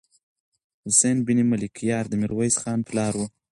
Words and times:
حسين 0.85 1.17
بن 1.27 1.37
ملکيار 1.51 2.03
د 2.09 2.13
ميرويس 2.21 2.55
خان 2.61 2.79
پلار 2.89 3.13
و. 3.17 3.21